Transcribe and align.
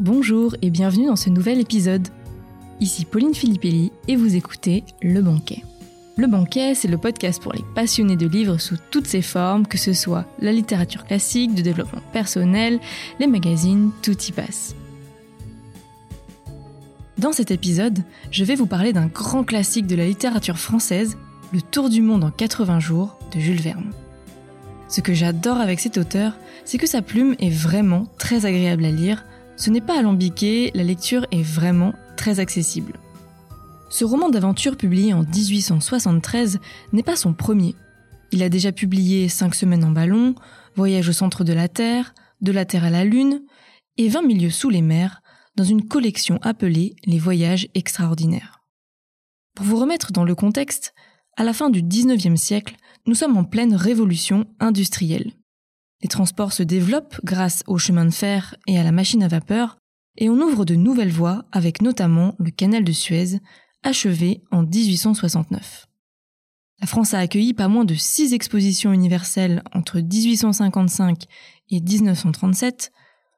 bonjour 0.00 0.56
et 0.60 0.70
bienvenue 0.70 1.06
dans 1.06 1.16
ce 1.16 1.30
nouvel 1.30 1.60
épisode. 1.60 2.08
Ici 2.80 3.04
Pauline 3.04 3.34
Filippelli 3.34 3.92
et 4.08 4.16
vous 4.16 4.34
écoutez 4.34 4.82
Le 5.02 5.20
Banquet. 5.22 5.62
Le 6.16 6.26
Banquet, 6.26 6.74
c'est 6.74 6.88
le 6.88 6.98
podcast 6.98 7.40
pour 7.40 7.52
les 7.52 7.62
passionnés 7.74 8.16
de 8.16 8.26
livres 8.26 8.58
sous 8.58 8.76
toutes 8.90 9.06
ses 9.06 9.22
formes, 9.22 9.66
que 9.66 9.78
ce 9.78 9.92
soit 9.92 10.24
la 10.40 10.50
littérature 10.50 11.04
classique, 11.04 11.54
de 11.54 11.62
développement 11.62 12.02
personnel, 12.12 12.80
les 13.20 13.28
magazines, 13.28 13.92
tout 14.02 14.20
y 14.20 14.32
passe. 14.32 14.74
Dans 17.18 17.32
cet 17.32 17.52
épisode, 17.52 18.00
je 18.32 18.44
vais 18.44 18.56
vous 18.56 18.66
parler 18.66 18.92
d'un 18.92 19.06
grand 19.06 19.44
classique 19.44 19.86
de 19.86 19.94
la 19.94 20.06
littérature 20.06 20.58
française, 20.58 21.16
Le 21.52 21.62
Tour 21.62 21.88
du 21.88 22.02
monde 22.02 22.24
en 22.24 22.32
80 22.32 22.80
jours 22.80 23.16
de 23.32 23.38
Jules 23.38 23.60
Verne. 23.60 23.92
Ce 24.88 25.00
que 25.00 25.14
j'adore 25.14 25.58
avec 25.58 25.78
cet 25.78 25.98
auteur, 25.98 26.36
c'est 26.64 26.78
que 26.78 26.88
sa 26.88 27.00
plume 27.00 27.36
est 27.38 27.48
vraiment 27.48 28.08
très 28.18 28.44
agréable 28.44 28.84
à 28.84 28.90
lire, 28.90 29.24
ce 29.56 29.70
n'est 29.70 29.80
pas 29.80 29.98
alambiqué, 29.98 30.70
la 30.74 30.82
lecture 30.82 31.26
est 31.30 31.42
vraiment 31.42 31.92
très 32.16 32.40
accessible. 32.40 32.94
Ce 33.90 34.04
roman 34.04 34.30
d'aventure 34.30 34.76
publié 34.76 35.12
en 35.12 35.22
1873 35.22 36.58
n'est 36.92 37.02
pas 37.02 37.16
son 37.16 37.34
premier. 37.34 37.74
Il 38.30 38.42
a 38.42 38.48
déjà 38.48 38.72
publié 38.72 39.28
Cinq 39.28 39.54
semaines 39.54 39.84
en 39.84 39.90
ballon, 39.90 40.34
Voyage 40.74 41.10
au 41.10 41.12
centre 41.12 41.44
de 41.44 41.52
la 41.52 41.68
Terre, 41.68 42.14
De 42.40 42.52
la 42.52 42.64
Terre 42.64 42.84
à 42.84 42.90
la 42.90 43.04
Lune 43.04 43.42
et 43.98 44.08
20 44.08 44.22
milieux 44.22 44.50
sous 44.50 44.70
les 44.70 44.80
mers 44.80 45.20
dans 45.56 45.64
une 45.64 45.86
collection 45.86 46.38
appelée 46.40 46.96
Les 47.04 47.18
Voyages 47.18 47.68
extraordinaires. 47.74 48.62
Pour 49.54 49.66
vous 49.66 49.76
remettre 49.76 50.12
dans 50.12 50.24
le 50.24 50.34
contexte, 50.34 50.94
à 51.36 51.44
la 51.44 51.52
fin 51.52 51.68
du 51.68 51.82
19e 51.82 52.36
siècle, 52.36 52.76
nous 53.06 53.14
sommes 53.14 53.36
en 53.36 53.44
pleine 53.44 53.74
révolution 53.74 54.46
industrielle. 54.60 55.32
Les 56.02 56.08
transports 56.08 56.52
se 56.52 56.62
développent 56.62 57.20
grâce 57.24 57.62
au 57.66 57.78
chemin 57.78 58.04
de 58.04 58.10
fer 58.10 58.56
et 58.66 58.78
à 58.78 58.82
la 58.82 58.92
machine 58.92 59.22
à 59.22 59.28
vapeur, 59.28 59.78
et 60.18 60.28
on 60.28 60.40
ouvre 60.40 60.64
de 60.64 60.74
nouvelles 60.74 61.12
voies 61.12 61.44
avec 61.52 61.80
notamment 61.80 62.34
le 62.38 62.50
canal 62.50 62.84
de 62.84 62.92
Suez, 62.92 63.40
achevé 63.82 64.42
en 64.50 64.62
1869. 64.62 65.86
La 66.80 66.86
France 66.86 67.14
a 67.14 67.20
accueilli 67.20 67.54
pas 67.54 67.68
moins 67.68 67.84
de 67.84 67.94
six 67.94 68.34
expositions 68.34 68.92
universelles 68.92 69.62
entre 69.72 70.00
1855 70.00 71.24
et 71.70 71.80
1937, 71.80 72.90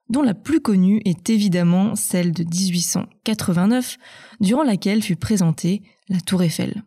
dont 0.09 0.23
la 0.23 0.35
plus 0.35 0.61
connue 0.61 1.03
est 1.05 1.29
évidemment 1.29 1.95
celle 1.95 2.33
de 2.33 2.45
1889, 2.45 3.99
durant 4.41 4.65
laquelle 4.65 5.03
fut 5.03 5.17
présentée 5.17 5.83
la 6.09 6.21
Tour 6.21 6.43
Eiffel. 6.43 6.83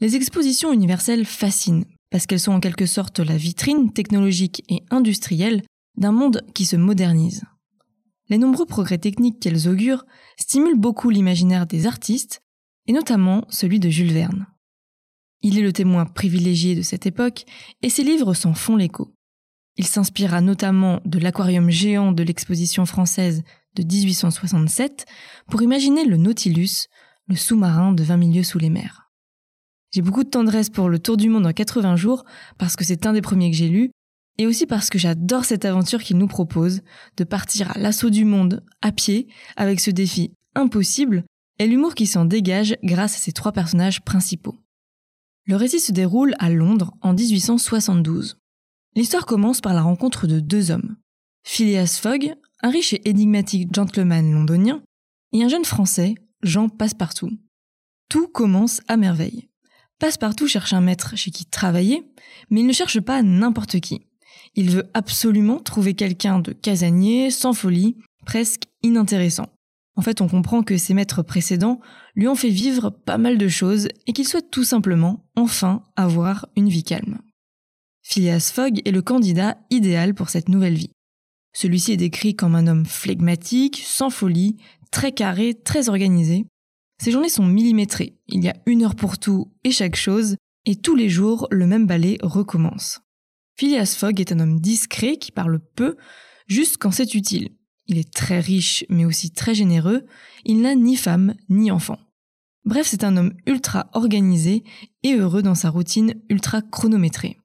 Les 0.00 0.14
expositions 0.14 0.72
universelles 0.72 1.24
fascinent, 1.24 1.86
parce 2.10 2.26
qu'elles 2.26 2.40
sont 2.40 2.52
en 2.52 2.60
quelque 2.60 2.86
sorte 2.86 3.20
la 3.20 3.36
vitrine 3.36 3.92
technologique 3.92 4.62
et 4.68 4.82
industrielle 4.90 5.62
d'un 5.96 6.12
monde 6.12 6.42
qui 6.54 6.64
se 6.64 6.76
modernise. 6.76 7.44
Les 8.28 8.38
nombreux 8.38 8.66
progrès 8.66 8.98
techniques 8.98 9.40
qu'elles 9.40 9.68
augurent 9.68 10.04
stimulent 10.38 10.78
beaucoup 10.78 11.10
l'imaginaire 11.10 11.66
des 11.66 11.86
artistes, 11.86 12.40
et 12.86 12.92
notamment 12.92 13.44
celui 13.48 13.80
de 13.80 13.88
Jules 13.88 14.12
Verne. 14.12 14.46
Il 15.42 15.58
est 15.58 15.62
le 15.62 15.72
témoin 15.72 16.06
privilégié 16.06 16.74
de 16.74 16.82
cette 16.82 17.06
époque, 17.06 17.44
et 17.82 17.88
ses 17.88 18.02
livres 18.02 18.34
s'en 18.34 18.54
font 18.54 18.76
l'écho. 18.76 19.12
Il 19.76 19.86
s'inspira 19.86 20.40
notamment 20.40 21.00
de 21.04 21.18
l'aquarium 21.18 21.70
géant 21.70 22.12
de 22.12 22.22
l'exposition 22.22 22.86
française 22.86 23.42
de 23.74 23.82
1867 23.82 25.06
pour 25.48 25.62
imaginer 25.62 26.04
le 26.04 26.16
Nautilus, 26.16 26.86
le 27.28 27.36
sous-marin 27.36 27.92
de 27.92 28.02
20 28.02 28.16
milieux 28.16 28.42
sous 28.42 28.58
les 28.58 28.70
mers. 28.70 29.05
J'ai 29.92 30.02
beaucoup 30.02 30.24
de 30.24 30.28
tendresse 30.28 30.70
pour 30.70 30.88
le 30.88 30.98
Tour 30.98 31.16
du 31.16 31.28
monde 31.28 31.46
en 31.46 31.52
80 31.52 31.96
jours 31.96 32.24
parce 32.58 32.76
que 32.76 32.84
c'est 32.84 33.06
un 33.06 33.12
des 33.12 33.22
premiers 33.22 33.50
que 33.50 33.56
j'ai 33.56 33.68
lu 33.68 33.90
et 34.38 34.46
aussi 34.46 34.66
parce 34.66 34.90
que 34.90 34.98
j'adore 34.98 35.44
cette 35.44 35.64
aventure 35.64 36.02
qu'il 36.02 36.18
nous 36.18 36.26
propose 36.26 36.82
de 37.16 37.24
partir 37.24 37.70
à 37.74 37.78
l'assaut 37.78 38.10
du 38.10 38.24
monde 38.24 38.62
à 38.82 38.92
pied 38.92 39.28
avec 39.56 39.80
ce 39.80 39.90
défi 39.90 40.32
impossible 40.54 41.24
et 41.58 41.66
l'humour 41.66 41.94
qui 41.94 42.06
s'en 42.06 42.24
dégage 42.24 42.76
grâce 42.82 43.14
à 43.14 43.18
ses 43.18 43.32
trois 43.32 43.52
personnages 43.52 44.02
principaux. 44.02 44.56
Le 45.46 45.56
récit 45.56 45.80
se 45.80 45.92
déroule 45.92 46.34
à 46.38 46.50
Londres 46.50 46.94
en 47.00 47.14
1872. 47.14 48.36
L'histoire 48.94 49.26
commence 49.26 49.60
par 49.60 49.74
la 49.74 49.82
rencontre 49.82 50.26
de 50.26 50.40
deux 50.40 50.70
hommes. 50.70 50.96
Phileas 51.44 51.98
Fogg, 52.02 52.34
un 52.62 52.70
riche 52.70 52.92
et 52.92 53.08
énigmatique 53.08 53.72
gentleman 53.72 54.32
londonien, 54.32 54.82
et 55.32 55.44
un 55.44 55.48
jeune 55.48 55.64
Français, 55.64 56.14
Jean 56.42 56.68
Passepartout. 56.68 57.30
Tout 58.08 58.26
commence 58.28 58.80
à 58.88 58.96
merveille. 58.96 59.48
Passepartout 59.98 60.46
cherche 60.46 60.72
un 60.72 60.80
maître 60.80 61.16
chez 61.16 61.30
qui 61.30 61.46
travailler, 61.46 62.02
mais 62.50 62.60
il 62.60 62.66
ne 62.66 62.72
cherche 62.72 63.00
pas 63.00 63.22
n'importe 63.22 63.80
qui. 63.80 64.06
Il 64.54 64.70
veut 64.70 64.90
absolument 64.94 65.58
trouver 65.58 65.94
quelqu'un 65.94 66.38
de 66.38 66.52
casanier, 66.52 67.30
sans 67.30 67.54
folie, 67.54 67.96
presque 68.26 68.64
inintéressant. 68.82 69.46
En 69.96 70.02
fait, 70.02 70.20
on 70.20 70.28
comprend 70.28 70.62
que 70.62 70.76
ses 70.76 70.92
maîtres 70.92 71.22
précédents 71.22 71.80
lui 72.14 72.28
ont 72.28 72.34
fait 72.34 72.50
vivre 72.50 72.90
pas 72.90 73.16
mal 73.16 73.38
de 73.38 73.48
choses 73.48 73.88
et 74.06 74.12
qu'il 74.12 74.28
souhaite 74.28 74.50
tout 74.50 74.64
simplement, 74.64 75.24
enfin, 75.34 75.82
avoir 75.96 76.46
une 76.56 76.68
vie 76.68 76.84
calme. 76.84 77.18
Phileas 78.02 78.52
Fogg 78.54 78.82
est 78.84 78.92
le 78.92 79.02
candidat 79.02 79.56
idéal 79.70 80.14
pour 80.14 80.28
cette 80.28 80.50
nouvelle 80.50 80.74
vie. 80.74 80.92
Celui-ci 81.54 81.92
est 81.92 81.96
décrit 81.96 82.36
comme 82.36 82.54
un 82.54 82.66
homme 82.66 82.84
flegmatique, 82.84 83.82
sans 83.84 84.10
folie, 84.10 84.58
très 84.90 85.12
carré, 85.12 85.54
très 85.54 85.88
organisé, 85.88 86.44
ces 86.98 87.12
journées 87.12 87.28
sont 87.28 87.46
millimétrées. 87.46 88.18
Il 88.28 88.42
y 88.42 88.48
a 88.48 88.56
une 88.66 88.82
heure 88.82 88.94
pour 88.94 89.18
tout 89.18 89.52
et 89.64 89.70
chaque 89.70 89.96
chose, 89.96 90.36
et 90.64 90.76
tous 90.76 90.96
les 90.96 91.08
jours, 91.08 91.46
le 91.50 91.66
même 91.66 91.86
ballet 91.86 92.18
recommence. 92.22 93.00
Phileas 93.56 93.94
Fogg 93.98 94.20
est 94.20 94.32
un 94.32 94.40
homme 94.40 94.60
discret 94.60 95.16
qui 95.16 95.32
parle 95.32 95.60
peu, 95.60 95.96
juste 96.46 96.76
quand 96.78 96.90
c'est 96.90 97.14
utile. 97.14 97.50
Il 97.86 97.98
est 97.98 98.12
très 98.12 98.40
riche, 98.40 98.84
mais 98.88 99.04
aussi 99.04 99.30
très 99.30 99.54
généreux. 99.54 100.04
Il 100.44 100.60
n'a 100.60 100.74
ni 100.74 100.96
femme, 100.96 101.34
ni 101.48 101.70
enfant. 101.70 101.98
Bref, 102.64 102.88
c'est 102.88 103.04
un 103.04 103.16
homme 103.16 103.32
ultra 103.46 103.88
organisé 103.92 104.64
et 105.04 105.14
heureux 105.14 105.42
dans 105.42 105.54
sa 105.54 105.70
routine 105.70 106.14
ultra 106.28 106.62
chronométrée. 106.62 107.38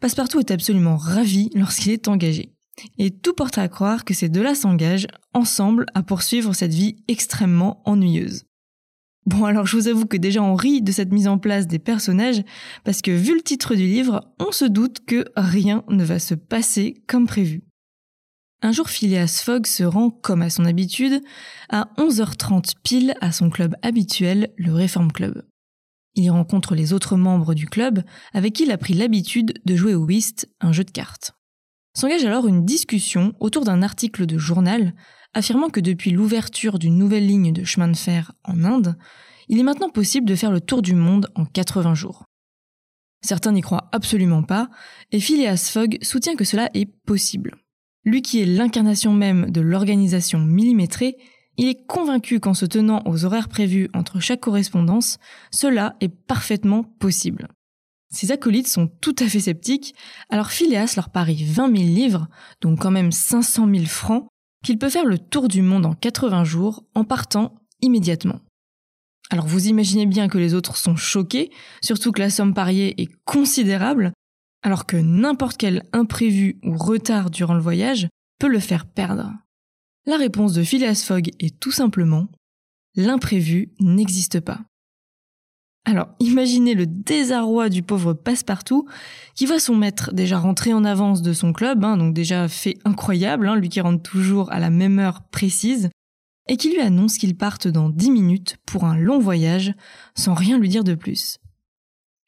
Passepartout 0.00 0.38
est 0.38 0.52
absolument 0.52 0.96
ravi 0.96 1.50
lorsqu'il 1.54 1.92
est 1.92 2.06
engagé. 2.06 2.54
Et 2.98 3.10
tout 3.10 3.32
porte 3.32 3.58
à 3.58 3.68
croire 3.68 4.04
que 4.04 4.14
ces 4.14 4.28
deux-là 4.28 4.54
s'engagent 4.54 5.08
ensemble 5.32 5.86
à 5.94 6.02
poursuivre 6.02 6.52
cette 6.52 6.74
vie 6.74 6.96
extrêmement 7.08 7.82
ennuyeuse. 7.86 8.44
Bon 9.26 9.44
alors 9.44 9.66
je 9.66 9.76
vous 9.76 9.88
avoue 9.88 10.06
que 10.06 10.16
déjà 10.16 10.40
on 10.40 10.54
rit 10.54 10.82
de 10.82 10.92
cette 10.92 11.12
mise 11.12 11.26
en 11.26 11.38
place 11.38 11.66
des 11.66 11.80
personnages 11.80 12.42
parce 12.84 13.02
que 13.02 13.10
vu 13.10 13.34
le 13.34 13.42
titre 13.42 13.74
du 13.74 13.84
livre, 13.84 14.32
on 14.38 14.52
se 14.52 14.64
doute 14.64 15.04
que 15.04 15.24
rien 15.36 15.84
ne 15.88 16.04
va 16.04 16.20
se 16.20 16.34
passer 16.34 17.02
comme 17.08 17.26
prévu. 17.26 17.64
Un 18.62 18.72
jour 18.72 18.88
Phileas 18.88 19.42
Fogg 19.44 19.66
se 19.66 19.82
rend, 19.84 20.10
comme 20.10 20.42
à 20.42 20.48
son 20.48 20.64
habitude, 20.64 21.20
à 21.68 21.88
11h30 21.98 22.74
pile 22.82 23.14
à 23.20 23.32
son 23.32 23.50
club 23.50 23.74
habituel, 23.82 24.52
le 24.56 24.72
Reform 24.72 25.12
Club. 25.12 25.44
Il 26.14 26.24
y 26.24 26.30
rencontre 26.30 26.74
les 26.74 26.92
autres 26.92 27.16
membres 27.16 27.52
du 27.52 27.66
club 27.66 28.02
avec 28.32 28.54
qui 28.54 28.62
il 28.62 28.70
a 28.70 28.78
pris 28.78 28.94
l'habitude 28.94 29.60
de 29.64 29.76
jouer 29.76 29.94
au 29.94 30.04
whist, 30.04 30.48
un 30.60 30.72
jeu 30.72 30.84
de 30.84 30.90
cartes. 30.90 31.32
S'engage 31.94 32.24
alors 32.24 32.46
une 32.46 32.64
discussion 32.64 33.34
autour 33.40 33.64
d'un 33.64 33.82
article 33.82 34.24
de 34.24 34.38
journal 34.38 34.94
affirmant 35.36 35.68
que 35.68 35.80
depuis 35.80 36.12
l'ouverture 36.12 36.78
d'une 36.78 36.96
nouvelle 36.96 37.26
ligne 37.26 37.52
de 37.52 37.62
chemin 37.62 37.88
de 37.88 37.96
fer 37.96 38.32
en 38.42 38.64
Inde, 38.64 38.96
il 39.48 39.58
est 39.58 39.62
maintenant 39.62 39.90
possible 39.90 40.26
de 40.26 40.34
faire 40.34 40.50
le 40.50 40.62
tour 40.62 40.80
du 40.80 40.94
monde 40.94 41.30
en 41.34 41.44
80 41.44 41.94
jours. 41.94 42.24
Certains 43.22 43.52
n'y 43.52 43.60
croient 43.60 43.90
absolument 43.92 44.42
pas, 44.42 44.70
et 45.12 45.20
Phileas 45.20 45.70
Fogg 45.70 45.98
soutient 46.00 46.36
que 46.36 46.44
cela 46.44 46.70
est 46.72 46.86
possible. 46.86 47.56
Lui 48.04 48.22
qui 48.22 48.40
est 48.40 48.46
l'incarnation 48.46 49.12
même 49.12 49.50
de 49.50 49.60
l'organisation 49.60 50.38
millimétrée, 50.38 51.16
il 51.58 51.68
est 51.68 51.86
convaincu 51.86 52.40
qu'en 52.40 52.54
se 52.54 52.64
tenant 52.64 53.02
aux 53.04 53.26
horaires 53.26 53.48
prévus 53.48 53.90
entre 53.92 54.20
chaque 54.20 54.40
correspondance, 54.40 55.18
cela 55.50 55.96
est 56.00 56.08
parfaitement 56.08 56.82
possible. 56.82 57.48
Ses 58.10 58.32
acolytes 58.32 58.68
sont 58.68 58.86
tout 58.86 59.16
à 59.18 59.28
fait 59.28 59.40
sceptiques, 59.40 59.94
alors 60.30 60.50
Phileas 60.50 60.94
leur 60.96 61.10
parie 61.10 61.44
20 61.44 61.76
000 61.76 61.88
livres, 61.88 62.26
donc 62.62 62.80
quand 62.80 62.90
même 62.90 63.12
500 63.12 63.68
000 63.70 63.84
francs, 63.84 64.28
qu'il 64.66 64.78
peut 64.80 64.90
faire 64.90 65.04
le 65.04 65.16
tour 65.16 65.46
du 65.46 65.62
monde 65.62 65.86
en 65.86 65.94
80 65.94 66.42
jours 66.42 66.82
en 66.96 67.04
partant 67.04 67.54
immédiatement. 67.82 68.40
Alors 69.30 69.46
vous 69.46 69.68
imaginez 69.68 70.06
bien 70.06 70.26
que 70.26 70.38
les 70.38 70.54
autres 70.54 70.76
sont 70.76 70.96
choqués, 70.96 71.52
surtout 71.80 72.10
que 72.10 72.20
la 72.20 72.30
somme 72.30 72.52
pariée 72.52 73.00
est 73.00 73.08
considérable, 73.24 74.12
alors 74.64 74.84
que 74.84 74.96
n'importe 74.96 75.56
quel 75.56 75.84
imprévu 75.92 76.58
ou 76.64 76.76
retard 76.76 77.30
durant 77.30 77.54
le 77.54 77.60
voyage 77.60 78.08
peut 78.40 78.48
le 78.48 78.58
faire 78.58 78.86
perdre. 78.86 79.32
La 80.04 80.16
réponse 80.16 80.54
de 80.54 80.64
Phileas 80.64 81.04
Fogg 81.06 81.30
est 81.38 81.60
tout 81.60 81.70
simplement 81.70 82.26
l'imprévu 82.96 83.72
n'existe 83.78 84.40
pas. 84.40 84.64
Alors, 85.88 86.08
imaginez 86.18 86.74
le 86.74 86.84
désarroi 86.84 87.68
du 87.68 87.84
pauvre 87.84 88.12
Passepartout 88.12 88.88
qui 89.36 89.46
voit 89.46 89.60
son 89.60 89.76
maître 89.76 90.12
déjà 90.12 90.36
rentrer 90.36 90.72
en 90.72 90.84
avance 90.84 91.22
de 91.22 91.32
son 91.32 91.52
club, 91.52 91.84
hein, 91.84 91.96
donc 91.96 92.12
déjà 92.12 92.48
fait 92.48 92.76
incroyable, 92.84 93.46
hein, 93.46 93.54
lui 93.54 93.68
qui 93.68 93.80
rentre 93.80 94.02
toujours 94.02 94.50
à 94.50 94.58
la 94.58 94.68
même 94.68 94.98
heure 94.98 95.22
précise, 95.30 95.90
et 96.48 96.56
qui 96.56 96.72
lui 96.72 96.80
annonce 96.80 97.18
qu'il 97.18 97.36
parte 97.36 97.68
dans 97.68 97.88
dix 97.88 98.10
minutes 98.10 98.56
pour 98.66 98.84
un 98.84 98.96
long 98.96 99.20
voyage 99.20 99.74
sans 100.16 100.34
rien 100.34 100.58
lui 100.58 100.68
dire 100.68 100.82
de 100.82 100.96
plus. 100.96 101.38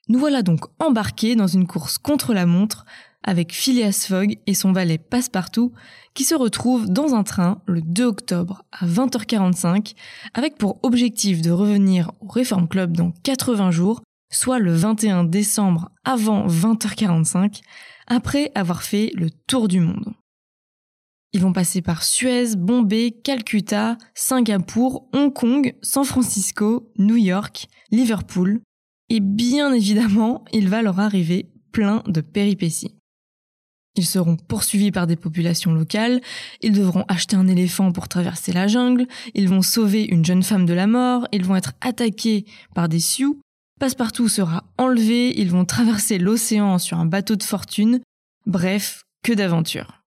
Nous 0.08 0.20
voilà 0.20 0.42
donc 0.42 0.60
embarqués 0.78 1.34
dans 1.34 1.48
une 1.48 1.66
course 1.66 1.98
contre 1.98 2.34
la 2.34 2.46
montre, 2.46 2.84
avec 3.24 3.52
Phileas 3.52 4.06
Fogg 4.08 4.38
et 4.46 4.54
son 4.54 4.72
valet 4.72 4.98
Passepartout 4.98 5.72
qui 6.14 6.24
se 6.24 6.34
retrouvent 6.34 6.88
dans 6.88 7.14
un 7.14 7.22
train 7.22 7.62
le 7.66 7.80
2 7.80 8.04
octobre 8.04 8.64
à 8.72 8.86
20h45 8.86 9.94
avec 10.34 10.56
pour 10.56 10.78
objectif 10.82 11.42
de 11.42 11.50
revenir 11.50 12.12
au 12.20 12.26
Reform 12.28 12.68
Club 12.68 12.96
dans 12.96 13.12
80 13.22 13.70
jours, 13.70 14.02
soit 14.30 14.58
le 14.58 14.72
21 14.72 15.24
décembre 15.24 15.90
avant 16.04 16.46
20h45, 16.46 17.60
après 18.06 18.50
avoir 18.54 18.82
fait 18.82 19.10
le 19.14 19.30
tour 19.30 19.68
du 19.68 19.80
monde. 19.80 20.14
Ils 21.34 21.42
vont 21.42 21.52
passer 21.52 21.82
par 21.82 22.02
Suez, 22.02 22.56
Bombay, 22.56 23.10
Calcutta, 23.22 23.98
Singapour, 24.14 25.08
Hong 25.12 25.32
Kong, 25.32 25.74
San 25.82 26.04
Francisco, 26.04 26.90
New 26.96 27.16
York, 27.16 27.68
Liverpool, 27.90 28.60
et 29.10 29.20
bien 29.20 29.72
évidemment, 29.72 30.44
il 30.52 30.68
va 30.68 30.82
leur 30.82 31.00
arriver 31.00 31.50
plein 31.72 32.02
de 32.06 32.20
péripéties. 32.20 32.97
Ils 33.98 34.06
seront 34.06 34.36
poursuivis 34.36 34.92
par 34.92 35.06
des 35.06 35.16
populations 35.16 35.74
locales, 35.74 36.22
ils 36.62 36.72
devront 36.72 37.04
acheter 37.08 37.36
un 37.36 37.48
éléphant 37.48 37.92
pour 37.92 38.08
traverser 38.08 38.52
la 38.52 38.66
jungle, 38.66 39.06
ils 39.34 39.48
vont 39.48 39.60
sauver 39.60 40.04
une 40.04 40.24
jeune 40.24 40.42
femme 40.42 40.64
de 40.64 40.72
la 40.72 40.86
mort, 40.86 41.26
ils 41.32 41.44
vont 41.44 41.56
être 41.56 41.72
attaqués 41.80 42.46
par 42.74 42.88
des 42.88 43.00
Sioux, 43.00 43.40
Passepartout 43.78 44.28
sera 44.28 44.64
enlevé, 44.76 45.38
ils 45.38 45.50
vont 45.50 45.64
traverser 45.64 46.18
l'océan 46.18 46.78
sur 46.78 46.98
un 46.98 47.06
bateau 47.06 47.36
de 47.36 47.44
fortune, 47.44 48.00
bref, 48.46 49.04
que 49.22 49.32
d'aventures. 49.32 50.02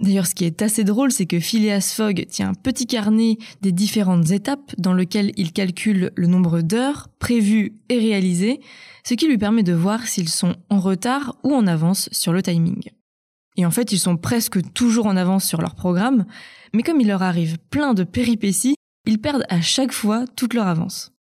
D'ailleurs, 0.00 0.26
ce 0.26 0.34
qui 0.34 0.44
est 0.44 0.62
assez 0.62 0.82
drôle, 0.82 1.12
c'est 1.12 1.26
que 1.26 1.38
Phileas 1.38 1.92
Fogg 1.94 2.26
tient 2.28 2.48
un 2.48 2.54
petit 2.54 2.86
carnet 2.86 3.36
des 3.60 3.70
différentes 3.70 4.30
étapes 4.30 4.74
dans 4.78 4.94
lequel 4.94 5.30
il 5.36 5.52
calcule 5.52 6.10
le 6.16 6.26
nombre 6.26 6.62
d'heures 6.62 7.08
prévues 7.18 7.74
et 7.90 7.98
réalisées, 7.98 8.60
ce 9.04 9.14
qui 9.14 9.28
lui 9.28 9.38
permet 9.38 9.62
de 9.62 9.74
voir 9.74 10.06
s'ils 10.06 10.30
sont 10.30 10.56
en 10.68 10.80
retard 10.80 11.36
ou 11.44 11.54
en 11.54 11.66
avance 11.66 12.08
sur 12.12 12.32
le 12.32 12.42
timing. 12.42 12.90
Et 13.60 13.66
en 13.66 13.70
fait, 13.70 13.92
ils 13.92 13.98
sont 13.98 14.16
presque 14.16 14.72
toujours 14.72 15.04
en 15.04 15.18
avance 15.18 15.44
sur 15.44 15.60
leur 15.60 15.74
programme, 15.74 16.24
mais 16.72 16.82
comme 16.82 16.98
il 16.98 17.08
leur 17.08 17.22
arrive 17.22 17.58
plein 17.68 17.92
de 17.92 18.04
péripéties, 18.04 18.74
ils 19.06 19.20
perdent 19.20 19.44
à 19.50 19.60
chaque 19.60 19.92
fois 19.92 20.24
toute 20.34 20.54
leur 20.54 20.66
avance. 20.66 21.12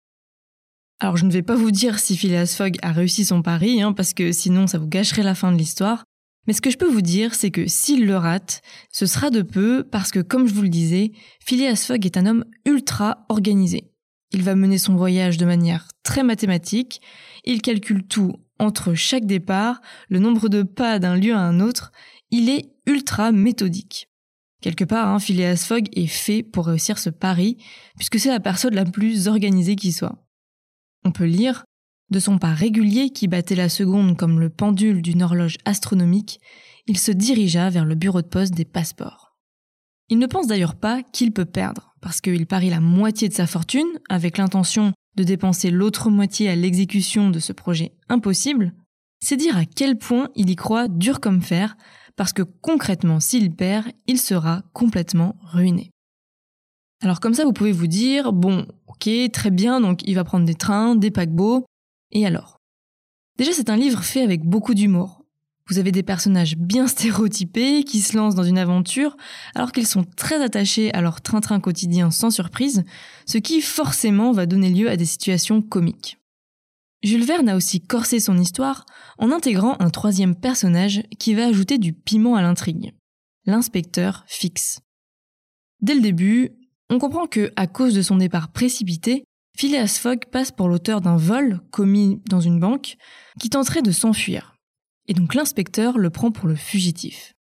Alors 1.00 1.17
je 1.17 1.25
ne 1.25 1.32
vais 1.32 1.43
pas 1.43 1.56
vous 1.56 1.73
dire 1.73 1.99
si 1.99 2.17
Phileas 2.17 2.55
Fogg 2.56 2.76
a 2.81 2.93
réussi 2.93 3.25
son 3.25 3.43
pari, 3.43 3.82
hein, 3.82 3.93
parce 3.93 4.14
que 4.14 4.31
sinon 4.31 4.69
ça 4.69 4.79
vous 4.79 4.87
gâcherait 4.87 5.25
la 5.25 5.35
fin 5.35 5.50
de 5.50 5.58
l'histoire, 5.58 6.05
mais 6.46 6.52
ce 6.52 6.61
que 6.61 6.70
je 6.70 6.79
peux 6.79 6.87
vous 6.88 7.02
dire, 7.02 7.35
c'est 7.35 7.50
que 7.50 7.67
s'il 7.67 8.06
le 8.06 8.17
rate, 8.17 8.62
ce 8.93 9.06
sera 9.06 9.31
de 9.31 9.43
peu 9.43 9.82
parce 9.82 10.12
que, 10.12 10.20
comme 10.20 10.46
je 10.46 10.55
vous 10.55 10.62
le 10.62 10.69
disais, 10.69 11.11
Phileas 11.44 11.87
Fogg 11.88 12.06
est 12.06 12.17
un 12.19 12.26
homme 12.26 12.44
ultra 12.67 13.26
organisé. 13.29 13.90
Il 14.32 14.44
va 14.44 14.55
mener 14.55 14.79
son 14.79 14.94
voyage 14.94 15.38
de 15.38 15.44
manière 15.44 15.88
très 16.05 16.23
mathématique, 16.23 17.00
il 17.44 17.62
calcule 17.62 18.06
tout 18.06 18.37
entre 18.58 18.94
chaque 18.94 19.26
départ, 19.26 19.81
le 20.08 20.19
nombre 20.19 20.49
de 20.49 20.62
pas 20.62 20.99
d'un 20.99 21.17
lieu 21.17 21.35
à 21.35 21.40
un 21.40 21.61
autre, 21.61 21.93
il 22.30 22.48
est 22.48 22.70
ultra 22.86 23.32
méthodique. 23.32 24.08
Quelque 24.60 24.84
part, 24.84 25.08
hein, 25.08 25.19
Phileas 25.19 25.64
Fogg 25.66 25.88
est 25.92 26.06
fait 26.06 26.42
pour 26.42 26.66
réussir 26.66 26.98
ce 26.98 27.10
pari, 27.10 27.56
puisque 27.96 28.19
c'est 28.19 28.30
la 28.30 28.40
personne 28.40 28.75
la 28.75 28.84
plus 28.84 29.28
organisée 29.28 29.76
qui 29.76 29.92
soit. 29.92 30.25
On 31.04 31.12
peut 31.12 31.26
lire 31.26 31.64
de 32.10 32.19
son 32.19 32.38
pas 32.38 32.54
régulier 32.54 33.10
qui 33.10 33.28
battait 33.28 33.54
la 33.54 33.69
seconde 33.69 34.16
comme 34.16 34.40
le 34.40 34.48
pendule 34.48 35.02
d'une 35.02 35.22
horloge 35.22 35.58
astronomique, 35.64 36.40
il 36.86 36.98
se 36.98 37.12
dirigea 37.12 37.69
vers 37.70 37.84
le 37.84 37.94
bureau 37.94 38.22
de 38.22 38.26
poste 38.26 38.54
des 38.54 38.64
passeports. 38.64 39.36
Il 40.08 40.19
ne 40.19 40.26
pense 40.26 40.46
d'ailleurs 40.46 40.75
pas 40.75 41.02
qu'il 41.02 41.32
peut 41.32 41.44
perdre, 41.44 41.94
parce 42.00 42.22
qu'il 42.22 42.46
parie 42.46 42.70
la 42.70 42.80
moitié 42.80 43.28
de 43.28 43.34
sa 43.34 43.46
fortune, 43.46 44.00
avec 44.08 44.38
l'intention 44.38 44.92
de 45.16 45.22
dépenser 45.22 45.70
l'autre 45.70 46.08
moitié 46.08 46.48
à 46.48 46.56
l'exécution 46.56 47.30
de 47.30 47.40
ce 47.40 47.52
projet 47.52 47.92
impossible, 48.08 48.72
c'est 49.20 49.36
dire 49.36 49.56
à 49.56 49.66
quel 49.66 49.98
point 49.98 50.28
il 50.34 50.48
y 50.48 50.56
croit 50.56 50.88
dur 50.88 51.20
comme 51.20 51.42
fer, 51.42 51.76
parce 52.19 52.32
que 52.32 52.43
concrètement, 52.43 53.20
s'il 53.20 53.55
perd, 53.55 53.87
il 54.09 54.19
sera 54.19 54.62
complètement 54.73 55.37
ruiné. 55.53 55.93
Alors 57.00 57.20
comme 57.20 57.32
ça, 57.32 57.44
vous 57.44 57.53
pouvez 57.53 57.70
vous 57.70 57.87
dire, 57.87 58.32
bon, 58.32 58.67
ok, 58.88 59.09
très 59.32 59.50
bien, 59.50 59.81
donc 59.81 60.03
il 60.03 60.17
va 60.17 60.25
prendre 60.25 60.44
des 60.44 60.56
trains, 60.56 60.97
des 60.97 61.12
paquebots, 61.12 61.65
et 62.11 62.26
alors? 62.26 62.59
Déjà, 63.38 63.53
c'est 63.53 63.70
un 63.70 63.76
livre 63.76 64.03
fait 64.03 64.23
avec 64.23 64.43
beaucoup 64.43 64.75
d'humour. 64.75 65.23
Vous 65.69 65.79
avez 65.79 65.93
des 65.93 66.03
personnages 66.03 66.56
bien 66.56 66.87
stéréotypés 66.88 67.85
qui 67.85 68.00
se 68.00 68.17
lancent 68.17 68.35
dans 68.35 68.43
une 68.43 68.59
aventure 68.59 69.17
alors 69.55 69.71
qu'ils 69.71 69.87
sont 69.87 70.05
très 70.17 70.43
attachés 70.43 70.93
à 70.94 71.00
leur 71.00 71.21
train-train 71.21 71.61
quotidien 71.61 72.11
sans 72.11 72.32
surprise, 72.32 72.82
ce 73.26 73.38
qui 73.38 73.61
forcément 73.61 74.32
va 74.32 74.47
donner 74.47 74.71
lieu 74.71 74.91
à 74.91 74.97
des 74.97 75.06
situations 75.06 75.62
comiques. 75.62 76.19
Jules 77.03 77.25
Verne 77.25 77.49
a 77.49 77.56
aussi 77.56 77.81
corsé 77.81 78.19
son 78.19 78.39
histoire 78.39 78.85
en 79.19 79.31
intégrant 79.31 79.77
un 79.79 79.91
troisième 79.91 80.35
personnage 80.35 81.03
qui 81.19 81.35
va 81.35 81.47
ajouter 81.47 81.79
du 81.79 81.93
piment 81.93 82.35
à 82.35 82.43
l'intrigue, 82.43 82.93
l'inspecteur 83.47 84.25
Fix. 84.27 84.81
Dès 85.81 85.95
le 85.95 86.00
début, 86.00 86.50
on 86.91 86.99
comprend 86.99 87.27
que, 87.27 87.53
à 87.55 87.69
cause 87.69 87.95
de 87.95 88.03
son 88.03 88.17
départ 88.17 88.50
précipité, 88.50 89.23
Phileas 89.56 89.99
Fogg 90.00 90.27
passe 90.33 90.50
pour 90.50 90.69
l'auteur 90.69 91.00
d'un 91.00 91.17
vol 91.17 91.61
commis 91.71 92.21
dans 92.29 92.41
une 92.41 92.59
banque 92.59 92.97
qui 93.41 93.49
tenterait 93.49 93.83
de 93.83 93.93
s'enfuir. 93.93 94.56
Et 95.06 95.15
donc 95.15 95.35
l'inspecteur 95.35 95.99
le 95.99 96.11
prend 96.11 96.33
pour 96.33 96.49
le 96.49 96.56
fugitif. 96.56 97.35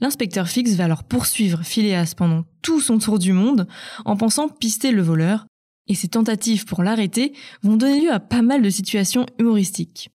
L'inspecteur 0.00 0.48
Fix 0.48 0.74
va 0.76 0.84
alors 0.84 1.04
poursuivre 1.04 1.62
Phileas 1.62 2.14
pendant 2.16 2.44
tout 2.62 2.80
son 2.80 2.98
tour 2.98 3.18
du 3.18 3.32
monde 3.32 3.66
en 4.04 4.16
pensant 4.16 4.48
pister 4.48 4.92
le 4.92 5.02
voleur 5.02 5.46
et 5.88 5.94
ses 5.94 6.08
tentatives 6.08 6.64
pour 6.64 6.82
l'arrêter 6.82 7.32
vont 7.62 7.76
donner 7.76 8.00
lieu 8.00 8.12
à 8.12 8.20
pas 8.20 8.42
mal 8.42 8.62
de 8.62 8.70
situations 8.70 9.26
humoristiques. 9.38 10.10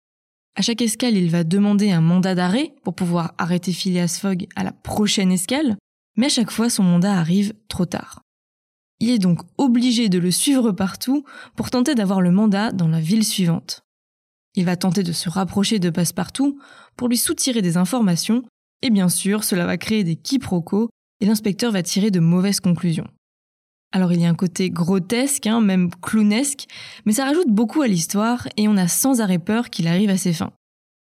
À 0.55 0.61
chaque 0.61 0.81
escale, 0.81 1.17
il 1.17 1.29
va 1.29 1.43
demander 1.43 1.91
un 1.91 2.01
mandat 2.01 2.35
d'arrêt 2.35 2.73
pour 2.83 2.93
pouvoir 2.93 3.33
arrêter 3.37 3.73
Phileas 3.73 4.19
Fogg 4.21 4.47
à 4.55 4.63
la 4.63 4.71
prochaine 4.71 5.31
escale, 5.31 5.77
mais 6.15 6.27
à 6.27 6.29
chaque 6.29 6.51
fois 6.51 6.69
son 6.69 6.83
mandat 6.83 7.17
arrive 7.17 7.53
trop 7.67 7.85
tard. 7.85 8.21
Il 8.99 9.09
est 9.09 9.19
donc 9.19 9.41
obligé 9.57 10.09
de 10.09 10.19
le 10.19 10.31
suivre 10.31 10.71
partout 10.71 11.25
pour 11.55 11.71
tenter 11.71 11.95
d'avoir 11.95 12.21
le 12.21 12.31
mandat 12.31 12.71
dans 12.71 12.87
la 12.87 13.01
ville 13.01 13.25
suivante. 13.25 13.81
Il 14.55 14.65
va 14.65 14.75
tenter 14.75 15.01
de 15.01 15.11
se 15.11 15.29
rapprocher 15.29 15.79
de 15.79 15.89
Passepartout 15.89 16.59
pour 16.95 17.07
lui 17.07 17.17
soutirer 17.17 17.63
des 17.63 17.77
informations, 17.77 18.43
et 18.83 18.91
bien 18.91 19.09
sûr, 19.09 19.43
cela 19.43 19.65
va 19.65 19.77
créer 19.77 20.03
des 20.03 20.15
quiproquos 20.15 20.89
et 21.19 21.25
l'inspecteur 21.25 21.71
va 21.71 21.81
tirer 21.81 22.11
de 22.11 22.19
mauvaises 22.19 22.59
conclusions. 22.59 23.07
Alors 23.95 24.11
il 24.11 24.19
y 24.19 24.25
a 24.25 24.29
un 24.29 24.35
côté 24.35 24.71
grotesque, 24.71 25.45
hein, 25.45 25.61
même 25.61 25.91
clownesque, 26.01 26.65
mais 27.05 27.13
ça 27.13 27.25
rajoute 27.25 27.49
beaucoup 27.49 27.83
à 27.83 27.87
l'histoire 27.87 28.47
et 28.57 28.67
on 28.67 28.75
a 28.75 28.87
sans 28.87 29.21
arrêt 29.21 29.37
peur 29.37 29.69
qu'il 29.69 29.87
arrive 29.87 30.09
à 30.09 30.17
ses 30.17 30.33
fins. 30.33 30.51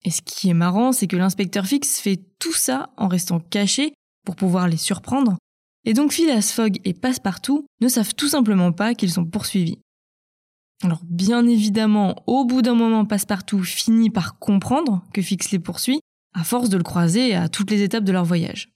Et 0.05 0.11
ce 0.11 0.21
qui 0.21 0.49
est 0.49 0.53
marrant, 0.53 0.91
c'est 0.91 1.07
que 1.07 1.17
l'inspecteur 1.17 1.65
Fix 1.65 1.99
fait 1.99 2.19
tout 2.37 2.53
ça 2.53 2.91
en 2.95 3.07
restant 3.07 3.39
caché 3.39 3.93
pour 4.23 4.35
pouvoir 4.35 4.67
les 4.67 4.77
surprendre, 4.77 5.37
et 5.85 5.93
donc 5.93 6.11
Phileas 6.11 6.51
Fogg 6.53 6.79
et 6.85 6.93
Passepartout 6.93 7.65
ne 7.81 7.87
savent 7.87 8.13
tout 8.13 8.27
simplement 8.27 8.71
pas 8.71 8.93
qu'ils 8.93 9.11
sont 9.11 9.25
poursuivis. 9.25 9.79
Alors 10.83 11.01
bien 11.03 11.47
évidemment, 11.47 12.21
au 12.27 12.45
bout 12.45 12.61
d'un 12.61 12.75
moment, 12.75 13.05
Passepartout 13.05 13.63
finit 13.63 14.11
par 14.11 14.37
comprendre 14.37 15.03
que 15.13 15.23
Fix 15.23 15.49
les 15.49 15.57
poursuit, 15.59 15.99
à 16.35 16.43
force 16.43 16.69
de 16.69 16.77
le 16.77 16.83
croiser 16.83 17.33
à 17.33 17.49
toutes 17.49 17.71
les 17.71 17.81
étapes 17.81 18.03
de 18.03 18.11
leur 18.11 18.23
voyage 18.23 18.69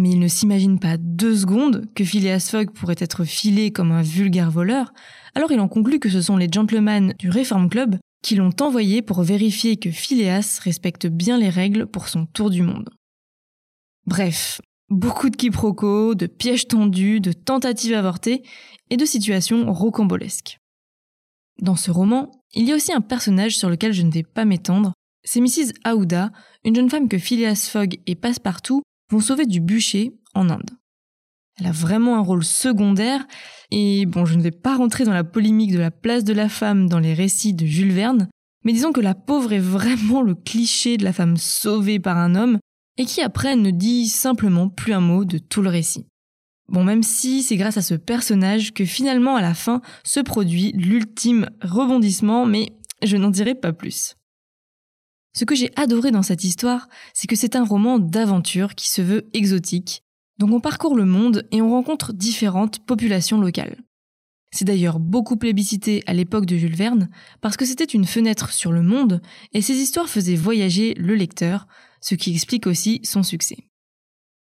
mais 0.00 0.12
il 0.12 0.18
ne 0.18 0.28
s'imagine 0.28 0.78
pas 0.78 0.96
deux 0.96 1.36
secondes 1.36 1.84
que 1.94 2.04
Phileas 2.04 2.48
Fogg 2.50 2.70
pourrait 2.70 2.96
être 2.98 3.24
filé 3.24 3.70
comme 3.70 3.92
un 3.92 4.00
vulgaire 4.00 4.50
voleur, 4.50 4.94
alors 5.34 5.52
il 5.52 5.60
en 5.60 5.68
conclut 5.68 6.00
que 6.00 6.08
ce 6.08 6.22
sont 6.22 6.38
les 6.38 6.48
gentlemen 6.50 7.12
du 7.18 7.28
Reform 7.28 7.68
Club 7.68 7.96
qui 8.22 8.34
l'ont 8.34 8.54
envoyé 8.62 9.02
pour 9.02 9.22
vérifier 9.22 9.76
que 9.76 9.90
Phileas 9.90 10.58
respecte 10.62 11.06
bien 11.06 11.36
les 11.36 11.50
règles 11.50 11.86
pour 11.86 12.08
son 12.08 12.24
tour 12.24 12.48
du 12.48 12.62
monde. 12.62 12.88
Bref, 14.06 14.62
beaucoup 14.88 15.28
de 15.28 15.36
quiproquos, 15.36 16.14
de 16.14 16.26
pièges 16.26 16.66
tendus, 16.66 17.20
de 17.20 17.32
tentatives 17.32 17.94
avortées 17.94 18.42
et 18.88 18.96
de 18.96 19.04
situations 19.04 19.70
rocambolesques. 19.70 20.56
Dans 21.60 21.76
ce 21.76 21.90
roman, 21.90 22.30
il 22.54 22.66
y 22.66 22.72
a 22.72 22.74
aussi 22.74 22.94
un 22.94 23.02
personnage 23.02 23.58
sur 23.58 23.68
lequel 23.68 23.92
je 23.92 24.02
ne 24.02 24.10
vais 24.10 24.22
pas 24.22 24.46
m'étendre, 24.46 24.94
c'est 25.24 25.42
Mrs. 25.42 25.74
Aouda, 25.84 26.30
une 26.64 26.74
jeune 26.74 26.88
femme 26.88 27.08
que 27.08 27.18
Phileas 27.18 27.68
Fogg 27.70 28.00
et 28.06 28.14
Passepartout 28.14 28.80
vont 29.10 29.20
sauver 29.20 29.46
du 29.46 29.60
bûcher 29.60 30.12
en 30.34 30.48
Inde. 30.48 30.70
Elle 31.58 31.66
a 31.66 31.72
vraiment 31.72 32.16
un 32.16 32.22
rôle 32.22 32.44
secondaire, 32.44 33.26
et 33.70 34.06
bon, 34.06 34.24
je 34.24 34.34
ne 34.34 34.42
vais 34.42 34.50
pas 34.50 34.76
rentrer 34.76 35.04
dans 35.04 35.12
la 35.12 35.24
polémique 35.24 35.72
de 35.72 35.78
la 35.78 35.90
place 35.90 36.24
de 36.24 36.32
la 36.32 36.48
femme 36.48 36.88
dans 36.88 37.00
les 37.00 37.12
récits 37.12 37.52
de 37.52 37.66
Jules 37.66 37.92
Verne, 37.92 38.28
mais 38.64 38.72
disons 38.72 38.92
que 38.92 39.00
la 39.00 39.14
pauvre 39.14 39.52
est 39.52 39.58
vraiment 39.58 40.22
le 40.22 40.34
cliché 40.34 40.96
de 40.96 41.04
la 41.04 41.12
femme 41.12 41.36
sauvée 41.36 41.98
par 41.98 42.16
un 42.16 42.34
homme, 42.34 42.58
et 42.96 43.04
qui 43.04 43.20
après 43.20 43.56
ne 43.56 43.70
dit 43.70 44.08
simplement 44.08 44.68
plus 44.68 44.92
un 44.92 45.00
mot 45.00 45.24
de 45.24 45.38
tout 45.38 45.62
le 45.62 45.70
récit. 45.70 46.06
Bon, 46.68 46.84
même 46.84 47.02
si 47.02 47.42
c'est 47.42 47.56
grâce 47.56 47.76
à 47.76 47.82
ce 47.82 47.94
personnage 47.94 48.72
que 48.72 48.84
finalement 48.84 49.36
à 49.36 49.42
la 49.42 49.54
fin 49.54 49.80
se 50.04 50.20
produit 50.20 50.72
l'ultime 50.72 51.50
rebondissement, 51.62 52.46
mais 52.46 52.72
je 53.02 53.16
n'en 53.16 53.30
dirai 53.30 53.54
pas 53.54 53.72
plus. 53.72 54.14
Ce 55.32 55.44
que 55.44 55.54
j'ai 55.54 55.70
adoré 55.76 56.10
dans 56.10 56.22
cette 56.22 56.44
histoire, 56.44 56.88
c'est 57.14 57.26
que 57.26 57.36
c'est 57.36 57.56
un 57.56 57.64
roman 57.64 57.98
d'aventure 57.98 58.74
qui 58.74 58.88
se 58.88 59.02
veut 59.02 59.28
exotique. 59.32 60.02
Donc 60.38 60.50
on 60.52 60.60
parcourt 60.60 60.96
le 60.96 61.04
monde 61.04 61.46
et 61.52 61.62
on 61.62 61.70
rencontre 61.70 62.12
différentes 62.12 62.80
populations 62.80 63.40
locales. 63.40 63.76
C'est 64.52 64.64
d'ailleurs 64.64 64.98
beaucoup 64.98 65.36
plébiscité 65.36 66.02
à 66.06 66.12
l'époque 66.12 66.46
de 66.46 66.56
Jules 66.56 66.74
Verne 66.74 67.08
parce 67.40 67.56
que 67.56 67.64
c'était 67.64 67.84
une 67.84 68.06
fenêtre 68.06 68.50
sur 68.50 68.72
le 68.72 68.82
monde 68.82 69.22
et 69.52 69.62
ces 69.62 69.74
histoires 69.74 70.08
faisaient 70.08 70.34
voyager 70.34 70.94
le 70.94 71.14
lecteur, 71.14 71.68
ce 72.00 72.16
qui 72.16 72.32
explique 72.32 72.66
aussi 72.66 73.00
son 73.04 73.22
succès. 73.22 73.68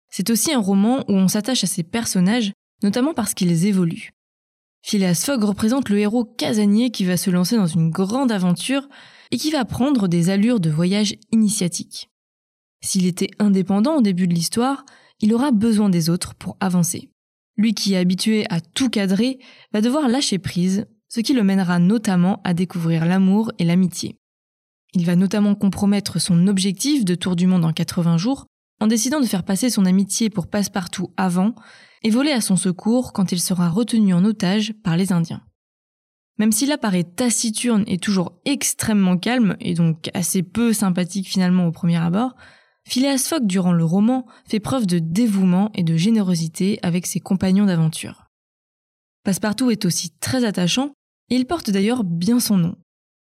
C'est 0.09 0.29
aussi 0.29 0.53
un 0.53 0.59
roman 0.59 1.03
où 1.09 1.13
on 1.13 1.27
s'attache 1.27 1.63
à 1.63 1.67
ses 1.67 1.83
personnages, 1.83 2.53
notamment 2.83 3.13
parce 3.13 3.33
qu'ils 3.33 3.65
évoluent. 3.65 4.11
Phileas 4.83 5.23
Fogg 5.25 5.43
représente 5.43 5.89
le 5.89 5.99
héros 5.99 6.25
casanier 6.25 6.91
qui 6.91 7.05
va 7.05 7.17
se 7.17 7.29
lancer 7.29 7.55
dans 7.55 7.67
une 7.67 7.91
grande 7.91 8.31
aventure 8.31 8.87
et 9.31 9.38
qui 9.38 9.51
va 9.51 9.65
prendre 9.65 10.07
des 10.07 10.29
allures 10.29 10.59
de 10.59 10.69
voyage 10.69 11.15
initiatique. 11.31 12.09
S'il 12.83 13.05
était 13.05 13.31
indépendant 13.39 13.97
au 13.97 14.01
début 14.01 14.27
de 14.27 14.33
l'histoire, 14.33 14.85
il 15.19 15.33
aura 15.33 15.51
besoin 15.51 15.89
des 15.89 16.09
autres 16.09 16.35
pour 16.35 16.57
avancer. 16.59 17.09
Lui 17.57 17.73
qui 17.73 17.93
est 17.93 17.97
habitué 17.97 18.45
à 18.50 18.59
tout 18.59 18.89
cadrer 18.89 19.39
va 19.71 19.81
devoir 19.81 20.07
lâcher 20.07 20.39
prise, 20.39 20.88
ce 21.09 21.19
qui 21.19 21.33
le 21.33 21.43
mènera 21.43 21.79
notamment 21.79 22.41
à 22.43 22.53
découvrir 22.53 23.05
l'amour 23.05 23.51
et 23.59 23.65
l'amitié. 23.65 24.17
Il 24.93 25.05
va 25.05 25.15
notamment 25.15 25.55
compromettre 25.55 26.19
son 26.19 26.47
objectif 26.47 27.05
de 27.05 27.15
tour 27.15 27.35
du 27.35 27.47
monde 27.47 27.65
en 27.65 27.73
80 27.73 28.17
jours 28.17 28.45
en 28.79 28.88
décidant 28.88 29.21
de 29.21 29.25
faire 29.25 29.43
passer 29.43 29.69
son 29.69 29.85
amitié 29.85 30.29
pour 30.29 30.47
passe-partout 30.47 31.13
avant 31.15 31.53
et 32.03 32.09
voler 32.09 32.31
à 32.31 32.41
son 32.41 32.55
secours 32.55 33.13
quand 33.13 33.31
il 33.31 33.39
sera 33.39 33.69
retenu 33.69 34.13
en 34.13 34.25
otage 34.25 34.73
par 34.83 34.97
les 34.97 35.11
Indiens. 35.11 35.43
Même 36.41 36.51
s'il 36.51 36.71
apparaît 36.71 37.03
taciturne 37.03 37.83
et 37.86 38.00
toujours 38.00 38.33
extrêmement 38.45 39.15
calme, 39.15 39.55
et 39.60 39.75
donc 39.75 40.10
assez 40.15 40.41
peu 40.41 40.74
sympathique 40.74 41.27
finalement 41.27 41.67
au 41.67 41.71
premier 41.71 41.98
abord, 41.98 42.36
Phileas 42.83 43.27
Fogg 43.29 43.45
durant 43.45 43.74
le 43.74 43.86
roman 43.86 44.25
fait 44.48 44.60
preuve 44.60 44.88
de 44.88 44.98
dévouement 44.98 45.69
et 45.75 45.83
de 45.83 45.95
générosité 45.95 46.79
avec 46.81 47.05
ses 47.05 47.19
compagnons 47.19 47.67
d'aventure. 47.67 48.25
Passepartout 49.24 49.69
est 49.69 49.86
aussi 49.86 50.10
très 50.19 50.43
attachant, 50.43 50.93
et 51.29 51.36
il 51.36 51.45
porte 51.45 51.69
d'ailleurs 51.69 52.03
bien 52.03 52.39
son 52.39 52.57
nom. 52.57 52.75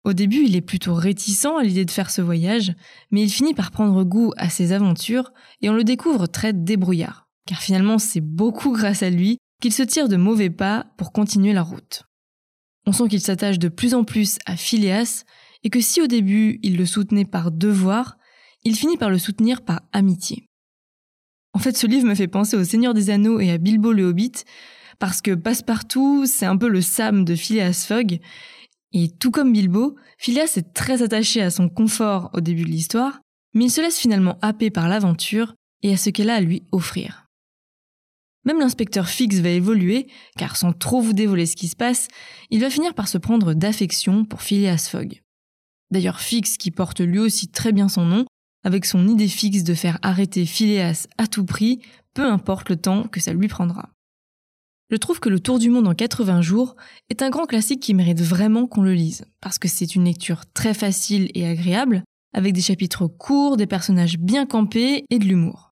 Au 0.05 0.13
début, 0.13 0.45
il 0.47 0.55
est 0.55 0.61
plutôt 0.61 0.95
réticent 0.95 1.59
à 1.59 1.61
l'idée 1.61 1.85
de 1.85 1.91
faire 1.91 2.09
ce 2.09 2.23
voyage, 2.23 2.73
mais 3.11 3.21
il 3.21 3.29
finit 3.29 3.53
par 3.53 3.69
prendre 3.69 4.03
goût 4.03 4.33
à 4.37 4.49
ses 4.49 4.71
aventures 4.71 5.33
et 5.61 5.69
on 5.69 5.73
le 5.73 5.83
découvre 5.83 6.25
très 6.25 6.51
débrouillard, 6.51 7.27
car 7.45 7.59
finalement 7.59 7.99
c'est 7.99 8.21
beaucoup 8.21 8.71
grâce 8.75 9.03
à 9.03 9.11
lui 9.11 9.37
qu'il 9.61 9.71
se 9.71 9.83
tire 9.83 10.09
de 10.09 10.17
mauvais 10.17 10.49
pas 10.49 10.87
pour 10.97 11.11
continuer 11.11 11.53
la 11.53 11.61
route. 11.61 12.05
On 12.85 12.91
sent 12.91 13.07
qu'il 13.07 13.21
s'attache 13.21 13.59
de 13.59 13.69
plus 13.69 13.93
en 13.93 14.03
plus 14.03 14.37
à 14.45 14.55
Phileas 14.57 15.23
et 15.63 15.69
que 15.69 15.81
si 15.81 16.01
au 16.01 16.07
début 16.07 16.59
il 16.63 16.77
le 16.77 16.85
soutenait 16.85 17.25
par 17.25 17.51
devoir, 17.51 18.17
il 18.63 18.75
finit 18.75 18.97
par 18.97 19.09
le 19.09 19.17
soutenir 19.17 19.61
par 19.61 19.81
amitié. 19.91 20.47
En 21.53 21.59
fait, 21.59 21.77
ce 21.77 21.87
livre 21.87 22.07
me 22.07 22.15
fait 22.15 22.27
penser 22.27 22.57
au 22.57 22.63
Seigneur 22.63 22.93
des 22.93 23.09
Anneaux 23.09 23.39
et 23.39 23.51
à 23.51 23.57
Bilbo 23.57 23.93
le 23.93 24.05
Hobbit, 24.05 24.43
parce 24.99 25.21
que 25.21 25.35
Passepartout, 25.35 26.25
c'est 26.25 26.45
un 26.45 26.57
peu 26.57 26.67
le 26.67 26.81
Sam 26.81 27.25
de 27.25 27.35
Phileas 27.35 27.85
Fogg, 27.87 28.19
et 28.91 29.09
tout 29.09 29.31
comme 29.31 29.53
Bilbo, 29.53 29.95
Phileas 30.17 30.53
est 30.55 30.73
très 30.73 31.01
attaché 31.01 31.41
à 31.41 31.49
son 31.49 31.69
confort 31.69 32.29
au 32.33 32.41
début 32.41 32.63
de 32.63 32.69
l'histoire, 32.69 33.19
mais 33.53 33.65
il 33.65 33.69
se 33.69 33.81
laisse 33.81 33.99
finalement 33.99 34.37
happer 34.41 34.69
par 34.69 34.87
l'aventure 34.87 35.55
et 35.81 35.93
à 35.93 35.97
ce 35.97 36.09
qu'elle 36.09 36.29
a 36.29 36.35
à 36.35 36.41
lui 36.41 36.63
offrir. 36.71 37.22
Même 38.45 38.59
l'inspecteur 38.59 39.07
Fix 39.07 39.39
va 39.39 39.49
évoluer, 39.49 40.07
car 40.37 40.57
sans 40.57 40.73
trop 40.73 41.01
vous 41.01 41.13
dévoiler 41.13 41.45
ce 41.45 41.55
qui 41.55 41.67
se 41.67 41.75
passe, 41.75 42.07
il 42.49 42.59
va 42.59 42.69
finir 42.69 42.93
par 42.93 43.07
se 43.07 43.17
prendre 43.17 43.53
d'affection 43.53 44.25
pour 44.25 44.41
Phileas 44.41 44.87
Fogg. 44.91 45.21
D'ailleurs, 45.91 46.19
Fix, 46.19 46.57
qui 46.57 46.71
porte 46.71 46.99
lui 46.99 47.19
aussi 47.19 47.47
très 47.47 47.71
bien 47.71 47.87
son 47.87 48.05
nom, 48.05 48.25
avec 48.63 48.85
son 48.85 49.07
idée 49.07 49.27
fixe 49.27 49.63
de 49.63 49.73
faire 49.73 49.99
arrêter 50.01 50.45
Phileas 50.45 51.07
à 51.17 51.27
tout 51.27 51.45
prix, 51.45 51.79
peu 52.13 52.25
importe 52.25 52.69
le 52.69 52.77
temps 52.77 53.03
que 53.03 53.19
ça 53.19 53.33
lui 53.33 53.47
prendra. 53.47 53.89
Je 54.89 54.97
trouve 54.97 55.19
que 55.19 55.29
Le 55.29 55.39
Tour 55.39 55.59
du 55.59 55.69
Monde 55.69 55.87
en 55.87 55.93
80 55.93 56.41
jours 56.41 56.75
est 57.09 57.21
un 57.21 57.29
grand 57.29 57.45
classique 57.45 57.79
qui 57.79 57.93
mérite 57.93 58.21
vraiment 58.21 58.67
qu'on 58.67 58.83
le 58.83 58.93
lise, 58.93 59.25
parce 59.41 59.57
que 59.57 59.67
c'est 59.67 59.95
une 59.95 60.05
lecture 60.05 60.45
très 60.53 60.73
facile 60.73 61.31
et 61.33 61.47
agréable, 61.47 62.03
avec 62.33 62.53
des 62.53 62.61
chapitres 62.61 63.07
courts, 63.07 63.57
des 63.57 63.67
personnages 63.67 64.17
bien 64.17 64.45
campés 64.45 65.05
et 65.09 65.19
de 65.19 65.25
l'humour. 65.25 65.72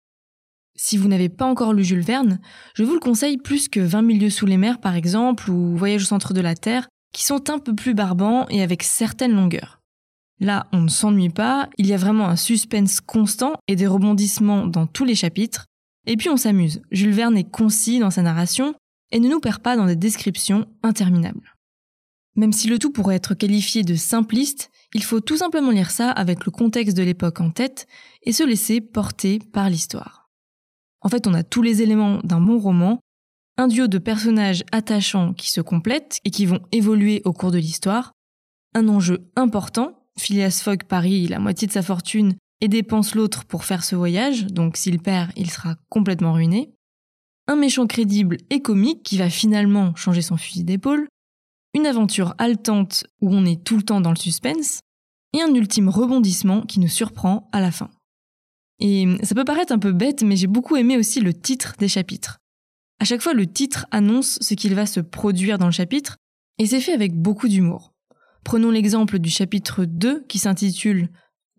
Si 0.80 0.96
vous 0.96 1.08
n'avez 1.08 1.28
pas 1.28 1.46
encore 1.46 1.74
lu 1.74 1.84
Jules 1.84 2.02
Verne, 2.02 2.40
je 2.76 2.84
vous 2.84 2.94
le 2.94 3.00
conseille 3.00 3.38
plus 3.38 3.68
que 3.68 3.80
20 3.80 4.04
milieux 4.04 4.30
sous 4.30 4.46
les 4.46 4.58
mers 4.58 4.80
par 4.80 4.96
exemple, 4.96 5.50
ou 5.50 5.76
Voyage 5.76 6.04
au 6.04 6.06
centre 6.06 6.34
de 6.34 6.42
la 6.42 6.56
Terre, 6.56 6.88
qui 7.14 7.26
sont 7.26 7.50
un 7.50 7.58
peu 7.58 7.74
plus 7.74 7.96
barbants 7.96 8.46
et 8.50 8.62
avec 8.62 8.84
certaines 8.84 9.34
longueurs. 9.34 9.82
Là, 10.40 10.68
on 10.72 10.82
ne 10.82 10.88
s'ennuie 10.88 11.30
pas, 11.30 11.68
il 11.80 11.88
y 11.88 11.94
a 11.94 11.98
vraiment 11.98 12.28
un 12.30 12.36
suspense 12.36 13.02
constant 13.02 13.54
et 13.68 13.76
des 13.76 13.88
rebondissements 13.88 14.68
dans 14.68 14.86
tous 14.86 15.04
les 15.04 15.16
chapitres, 15.16 15.66
et 16.06 16.16
puis 16.16 16.30
on 16.30 16.38
s'amuse. 16.38 16.82
Jules 16.92 17.12
Verne 17.12 17.38
est 17.38 17.50
concis 17.50 17.98
dans 17.98 18.12
sa 18.12 18.22
narration 18.22 18.76
et 19.12 19.20
ne 19.20 19.30
nous 19.30 19.40
perd 19.40 19.64
pas 19.64 19.76
dans 19.76 19.88
des 19.88 19.96
descriptions 19.96 20.68
interminables. 20.84 21.56
Même 22.36 22.54
si 22.54 22.68
le 22.68 22.78
tout 22.78 22.92
pourrait 22.92 23.16
être 23.16 23.34
qualifié 23.34 23.82
de 23.82 23.96
simpliste, 23.96 24.70
il 24.94 25.04
faut 25.04 25.22
tout 25.22 25.38
simplement 25.38 25.72
lire 25.72 25.90
ça 25.90 26.12
avec 26.12 26.46
le 26.46 26.52
contexte 26.52 26.96
de 26.96 27.02
l'époque 27.02 27.42
en 27.42 27.50
tête 27.50 27.88
et 28.22 28.32
se 28.32 28.44
laisser 28.44 28.80
porter 28.80 29.40
par 29.40 29.72
l'histoire. 29.72 30.27
En 31.02 31.10
fait, 31.10 31.28
on 31.28 31.34
a 31.34 31.44
tous 31.44 31.62
les 31.62 31.82
éléments 31.82 32.20
d'un 32.24 32.42
bon 32.42 32.60
roman, 32.60 33.00
un 33.58 33.68
duo 33.68 33.88
de 33.88 33.98
personnages 33.98 34.64
attachants 34.72 35.34
qui 35.34 35.50
se 35.50 35.62
complètent 35.62 36.20
et 36.26 36.32
qui 36.32 36.46
vont 36.46 36.62
évoluer 36.72 37.22
au 37.26 37.34
cours 37.34 37.52
de 37.52 37.58
l'histoire, 37.58 38.12
un 38.74 38.88
enjeu 38.88 39.30
important 39.36 39.98
Phileas 40.18 40.62
Fogg 40.64 40.84
parie 40.84 41.28
la 41.28 41.40
moitié 41.40 41.68
de 41.68 41.72
sa 41.72 41.82
fortune 41.82 42.36
et 42.60 42.68
dépense 42.68 43.16
l'autre 43.16 43.46
pour 43.46 43.66
faire 43.66 43.84
ce 43.84 43.96
voyage, 43.96 44.48
donc 44.48 44.78
s'il 44.78 45.00
perd, 45.00 45.32
il 45.36 45.50
sera 45.50 45.76
complètement 45.90 46.34
ruiné. 46.34 46.74
Un 47.48 47.56
méchant 47.56 47.88
crédible 47.88 48.38
et 48.50 48.62
comique 48.62 49.04
qui 49.04 49.18
va 49.18 49.30
finalement 49.30 49.96
changer 49.96 50.22
son 50.22 50.38
fusil 50.38 50.64
d'épaule. 50.64 51.08
Une 51.74 51.86
aventure 51.86 52.34
haletante 52.40 53.06
où 53.22 53.34
on 53.34 53.46
est 53.46 53.64
tout 53.64 53.78
le 53.78 53.84
temps 53.84 54.02
dans 54.02 54.10
le 54.10 54.18
suspense. 54.18 54.82
Et 55.34 55.42
un 55.42 55.54
ultime 55.54 55.90
rebondissement 55.90 56.62
qui 56.62 56.80
nous 56.80 56.88
surprend 56.88 57.48
à 57.52 57.62
la 57.62 57.72
fin. 57.72 57.90
Et 58.80 59.08
ça 59.24 59.36
peut 59.36 59.46
paraître 59.46 59.74
un 59.74 59.80
peu 59.80 59.92
bête, 59.92 60.24
mais 60.24 60.36
j'ai 60.36 60.48
beaucoup 60.48 60.76
aimé 60.76 60.98
aussi 60.98 61.20
le 61.20 61.34
titre 61.34 61.74
des 61.80 61.88
chapitres. 61.88 62.38
À 63.00 63.06
chaque 63.06 63.22
fois, 63.22 63.34
le 63.34 63.48
titre 63.48 63.86
annonce 63.92 64.38
ce 64.42 64.54
qu'il 64.54 64.76
va 64.76 64.86
se 64.86 65.00
produire 65.00 65.58
dans 65.58 65.66
le 65.66 65.72
chapitre, 65.72 66.18
et 66.60 66.66
c'est 66.66 66.82
fait 66.82 66.94
avec 66.94 67.14
beaucoup 67.14 67.48
d'humour. 67.48 67.94
Prenons 68.44 68.72
l'exemple 68.72 69.20
du 69.20 69.30
chapitre 69.30 69.86
2 69.86 70.26
qui 70.28 70.40
s'intitule 70.40 71.10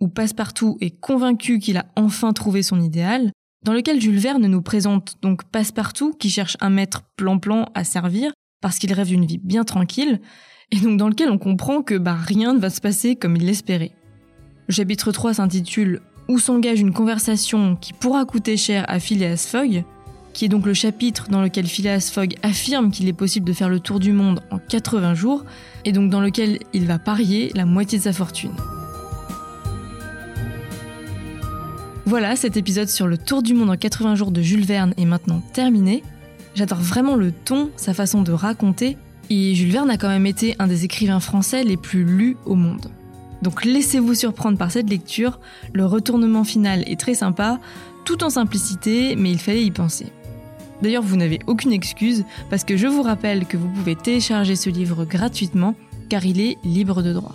Où 0.00 0.08
Passepartout 0.08 0.78
est 0.80 0.98
convaincu 0.98 1.58
qu'il 1.58 1.76
a 1.76 1.86
enfin 1.96 2.32
trouvé 2.32 2.62
son 2.62 2.80
idéal, 2.80 3.30
dans 3.64 3.72
lequel 3.72 4.00
Jules 4.00 4.18
Verne 4.18 4.46
nous 4.46 4.62
présente 4.62 5.16
donc 5.20 5.44
Passepartout 5.44 6.12
qui 6.12 6.30
cherche 6.30 6.56
un 6.60 6.70
maître 6.70 7.02
plan-plan 7.16 7.66
à 7.74 7.84
servir 7.84 8.32
parce 8.60 8.78
qu'il 8.78 8.92
rêve 8.92 9.08
d'une 9.08 9.26
vie 9.26 9.38
bien 9.38 9.64
tranquille, 9.64 10.20
et 10.70 10.80
donc 10.80 10.98
dans 10.98 11.08
lequel 11.08 11.30
on 11.30 11.38
comprend 11.38 11.82
que 11.82 11.96
bah, 11.96 12.16
rien 12.16 12.54
ne 12.54 12.58
va 12.58 12.70
se 12.70 12.80
passer 12.80 13.16
comme 13.16 13.36
il 13.36 13.46
l'espérait. 13.46 13.92
Le 14.66 14.74
chapitre 14.74 15.12
3 15.12 15.34
s'intitule 15.34 16.02
Où 16.28 16.38
s'engage 16.38 16.80
une 16.80 16.92
conversation 16.92 17.76
qui 17.76 17.94
pourra 17.94 18.26
coûter 18.26 18.58
cher 18.58 18.84
à 18.88 19.00
Phileas 19.00 19.48
Fogg, 19.50 19.84
qui 20.34 20.44
est 20.44 20.48
donc 20.48 20.66
le 20.66 20.74
chapitre 20.74 21.28
dans 21.30 21.40
lequel 21.40 21.66
Phileas 21.66 22.10
Fogg 22.12 22.34
affirme 22.42 22.90
qu'il 22.90 23.08
est 23.08 23.14
possible 23.14 23.46
de 23.46 23.52
faire 23.54 23.70
le 23.70 23.80
tour 23.80 23.98
du 23.98 24.12
monde 24.12 24.40
en 24.50 24.58
80 24.58 25.14
jours, 25.14 25.44
et 25.86 25.92
donc 25.92 26.10
dans 26.10 26.20
lequel 26.20 26.58
il 26.74 26.86
va 26.86 26.98
parier 26.98 27.50
la 27.54 27.64
moitié 27.64 27.98
de 27.98 28.04
sa 28.04 28.12
fortune. 28.12 28.52
Voilà, 32.04 32.36
cet 32.36 32.56
épisode 32.56 32.88
sur 32.88 33.06
le 33.06 33.18
tour 33.18 33.42
du 33.42 33.54
monde 33.54 33.70
en 33.70 33.76
80 33.76 34.14
jours 34.14 34.30
de 34.30 34.42
Jules 34.42 34.64
Verne 34.64 34.94
est 34.96 35.04
maintenant 35.06 35.42
terminé. 35.52 36.02
J'adore 36.54 36.78
vraiment 36.78 37.16
le 37.16 37.32
ton, 37.32 37.70
sa 37.76 37.94
façon 37.94 38.22
de 38.22 38.32
raconter, 38.32 38.96
et 39.30 39.54
Jules 39.54 39.72
Verne 39.72 39.90
a 39.90 39.96
quand 39.96 40.08
même 40.08 40.26
été 40.26 40.56
un 40.58 40.66
des 40.66 40.84
écrivains 40.84 41.20
français 41.20 41.64
les 41.64 41.76
plus 41.76 42.04
lus 42.04 42.36
au 42.44 42.54
monde. 42.54 42.90
Donc 43.42 43.64
laissez-vous 43.64 44.14
surprendre 44.14 44.58
par 44.58 44.70
cette 44.70 44.90
lecture, 44.90 45.38
le 45.72 45.86
retournement 45.86 46.44
final 46.44 46.82
est 46.86 46.98
très 46.98 47.14
sympa, 47.14 47.58
tout 48.04 48.24
en 48.24 48.30
simplicité, 48.30 49.16
mais 49.16 49.30
il 49.30 49.38
fallait 49.38 49.64
y 49.64 49.70
penser. 49.70 50.06
D'ailleurs, 50.82 51.02
vous 51.02 51.16
n'avez 51.16 51.40
aucune 51.46 51.72
excuse 51.72 52.24
parce 52.50 52.64
que 52.64 52.76
je 52.76 52.86
vous 52.86 53.02
rappelle 53.02 53.46
que 53.46 53.56
vous 53.56 53.68
pouvez 53.68 53.96
télécharger 53.96 54.56
ce 54.56 54.70
livre 54.70 55.04
gratuitement 55.04 55.74
car 56.08 56.24
il 56.24 56.40
est 56.40 56.58
libre 56.64 57.02
de 57.02 57.12
droit. 57.12 57.34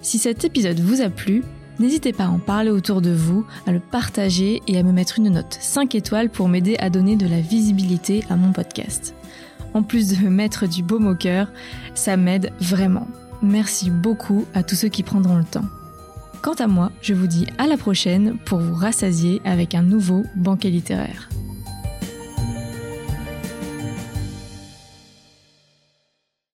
Si 0.00 0.18
cet 0.18 0.44
épisode 0.44 0.80
vous 0.80 1.00
a 1.00 1.10
plu, 1.10 1.42
n'hésitez 1.78 2.12
pas 2.12 2.24
à 2.24 2.28
en 2.28 2.38
parler 2.38 2.70
autour 2.70 3.02
de 3.02 3.10
vous, 3.10 3.44
à 3.66 3.72
le 3.72 3.80
partager 3.80 4.62
et 4.68 4.78
à 4.78 4.82
me 4.82 4.92
mettre 4.92 5.18
une 5.18 5.30
note 5.30 5.58
5 5.60 5.94
étoiles 5.94 6.30
pour 6.30 6.48
m'aider 6.48 6.76
à 6.78 6.90
donner 6.90 7.16
de 7.16 7.26
la 7.26 7.40
visibilité 7.40 8.24
à 8.30 8.36
mon 8.36 8.52
podcast. 8.52 9.14
En 9.74 9.82
plus 9.82 10.08
de 10.08 10.24
me 10.24 10.30
mettre 10.30 10.66
du 10.66 10.82
baume 10.82 11.08
au 11.08 11.14
cœur, 11.14 11.52
ça 11.94 12.16
m'aide 12.16 12.52
vraiment. 12.60 13.06
Merci 13.42 13.90
beaucoup 13.90 14.46
à 14.54 14.62
tous 14.62 14.74
ceux 14.74 14.88
qui 14.88 15.02
prendront 15.02 15.36
le 15.36 15.44
temps. 15.44 15.64
Quant 16.42 16.54
à 16.54 16.66
moi, 16.66 16.90
je 17.02 17.14
vous 17.14 17.26
dis 17.26 17.46
à 17.58 17.66
la 17.66 17.76
prochaine 17.76 18.36
pour 18.44 18.58
vous 18.58 18.74
rassasier 18.74 19.40
avec 19.44 19.74
un 19.74 19.82
nouveau 19.82 20.24
banquet 20.36 20.70
littéraire. 20.70 21.28